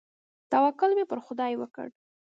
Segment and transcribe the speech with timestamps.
[0.51, 1.87] توکل مې پر خداى وکړ.